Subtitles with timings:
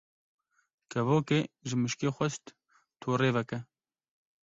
[0.91, 2.43] Kevokê ji mişkê xwest
[3.01, 3.59] torê veke.